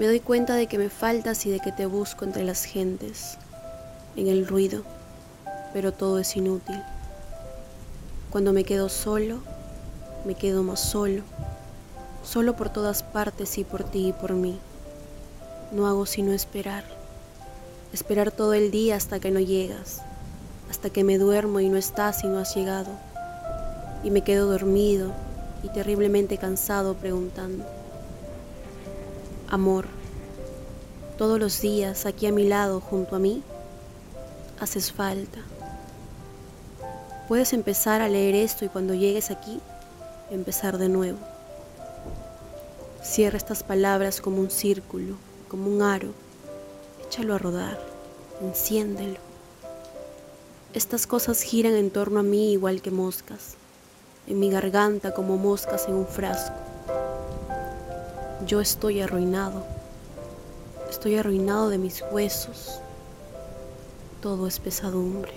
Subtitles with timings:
[0.00, 3.36] Me doy cuenta de que me faltas y de que te busco entre las gentes,
[4.16, 4.82] en el ruido,
[5.74, 6.82] pero todo es inútil.
[8.30, 9.42] Cuando me quedo solo,
[10.24, 11.20] me quedo más solo,
[12.24, 14.58] solo por todas partes y por ti y por mí.
[15.70, 16.84] No hago sino esperar,
[17.92, 20.00] esperar todo el día hasta que no llegas,
[20.70, 22.88] hasta que me duermo y no estás y no has llegado,
[24.02, 25.12] y me quedo dormido
[25.62, 27.66] y terriblemente cansado preguntando.
[29.52, 29.86] Amor,
[31.20, 33.42] todos los días aquí a mi lado, junto a mí,
[34.58, 35.40] haces falta.
[37.28, 39.60] Puedes empezar a leer esto y cuando llegues aquí,
[40.30, 41.18] empezar de nuevo.
[43.02, 45.16] Cierra estas palabras como un círculo,
[45.48, 46.14] como un aro.
[47.06, 47.78] Échalo a rodar,
[48.40, 49.18] enciéndelo.
[50.72, 53.56] Estas cosas giran en torno a mí igual que moscas,
[54.26, 56.56] en mi garganta como moscas en un frasco.
[58.46, 59.79] Yo estoy arruinado.
[60.90, 62.80] Estoy arruinado de mis huesos.
[64.20, 65.32] Todo es pesadumbre.